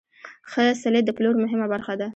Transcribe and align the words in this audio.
ښه 0.51 0.63
سلیت 0.81 1.05
د 1.07 1.11
پلور 1.17 1.33
مهمه 1.43 1.65
برخه 1.73 1.93
ده. 1.99 2.07